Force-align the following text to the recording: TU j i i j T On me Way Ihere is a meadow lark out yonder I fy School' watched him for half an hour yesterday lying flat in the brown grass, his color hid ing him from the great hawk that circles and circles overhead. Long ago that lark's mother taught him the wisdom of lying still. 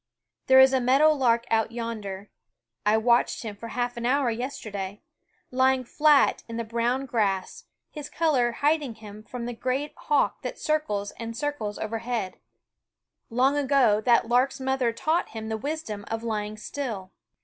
TU 0.47 0.53
j 0.53 0.55
i 0.55 0.59
i 0.61 0.65
j 0.65 0.67
T 0.67 0.75
On 0.77 0.83
me 0.83 0.87
Way 0.87 0.87
Ihere 0.87 0.87
is 0.87 0.87
a 0.87 0.87
meadow 0.87 1.11
lark 1.13 1.45
out 1.51 1.71
yonder 1.71 2.29
I 2.87 2.91
fy 2.95 2.95
School' 2.95 3.03
watched 3.05 3.43
him 3.43 3.55
for 3.55 3.67
half 3.67 3.97
an 3.97 4.07
hour 4.07 4.31
yesterday 4.31 4.99
lying 5.51 5.83
flat 5.83 6.41
in 6.49 6.57
the 6.57 6.63
brown 6.63 7.05
grass, 7.05 7.65
his 7.91 8.09
color 8.09 8.51
hid 8.51 8.81
ing 8.81 8.95
him 8.95 9.21
from 9.21 9.45
the 9.45 9.53
great 9.53 9.93
hawk 9.95 10.41
that 10.41 10.57
circles 10.57 11.11
and 11.19 11.37
circles 11.37 11.77
overhead. 11.77 12.37
Long 13.29 13.55
ago 13.55 14.01
that 14.03 14.27
lark's 14.27 14.59
mother 14.59 14.91
taught 14.91 15.29
him 15.29 15.49
the 15.49 15.55
wisdom 15.57 16.05
of 16.07 16.23
lying 16.23 16.57
still. 16.57 17.11